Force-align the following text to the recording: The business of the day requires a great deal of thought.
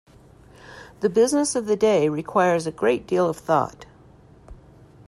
The 1.01 1.11
business 1.11 1.55
of 1.55 1.67
the 1.67 1.75
day 1.75 2.09
requires 2.09 2.65
a 2.65 2.71
great 2.71 3.05
deal 3.05 3.29
of 3.29 3.37
thought. 3.37 3.85